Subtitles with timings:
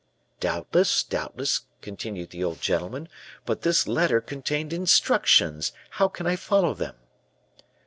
[0.39, 3.07] "'Doubtless, doubtless,' continued the old gentleman;
[3.45, 6.95] 'but this letter contained instructions how can I follow them?